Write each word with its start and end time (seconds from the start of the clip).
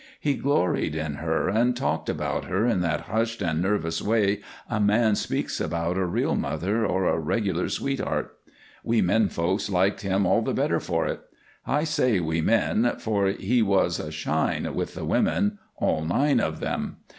He 0.19 0.33
gloried 0.33 0.95
in 0.95 1.13
her 1.17 1.47
and 1.47 1.77
talked 1.77 2.09
about 2.09 2.45
her 2.45 2.65
in 2.65 2.81
that 2.81 3.01
hushed 3.01 3.39
and 3.39 3.61
nervous 3.61 4.01
way 4.01 4.39
a 4.67 4.79
man 4.79 5.13
speaks 5.13 5.61
about 5.61 5.95
a 5.95 6.05
real 6.07 6.33
mother 6.35 6.83
or 6.83 7.05
a 7.05 7.19
regular 7.19 7.69
sweetheart. 7.69 8.35
We 8.83 9.01
men 9.03 9.29
folks 9.29 9.69
liked 9.69 10.01
him 10.01 10.25
all 10.25 10.41
the 10.41 10.55
better 10.55 10.79
for 10.79 11.05
it. 11.05 11.21
I 11.67 11.83
say 11.83 12.19
we 12.19 12.41
men, 12.41 12.95
for 12.97 13.27
he 13.27 13.61
was 13.61 13.99
a 13.99 14.11
"shine" 14.11 14.73
with 14.73 14.95
the 14.95 15.05
women 15.05 15.59
all 15.77 16.03
nine 16.03 16.39
of 16.39 16.61
them. 16.61 16.97